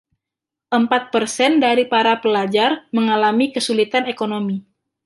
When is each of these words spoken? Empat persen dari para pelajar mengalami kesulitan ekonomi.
Empat 0.77 1.05
persen 1.15 1.51
dari 1.65 1.83
para 1.93 2.13
pelajar 2.23 2.71
mengalami 2.95 3.45
kesulitan 3.55 4.03
ekonomi. 4.13 4.57